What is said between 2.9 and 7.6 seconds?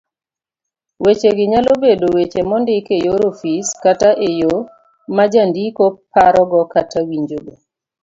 eyor ofis kata eyo majandiko parogo kata winjogo